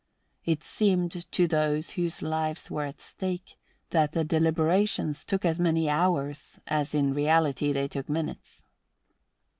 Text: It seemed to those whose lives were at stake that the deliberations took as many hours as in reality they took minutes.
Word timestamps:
It 0.45 0.63
seemed 0.63 1.11
to 1.31 1.47
those 1.47 1.91
whose 1.91 2.23
lives 2.23 2.71
were 2.71 2.85
at 2.85 2.99
stake 2.99 3.55
that 3.91 4.13
the 4.13 4.23
deliberations 4.23 5.23
took 5.23 5.45
as 5.45 5.59
many 5.59 5.91
hours 5.91 6.59
as 6.65 6.95
in 6.95 7.13
reality 7.13 7.71
they 7.71 7.87
took 7.87 8.09
minutes. 8.09 8.63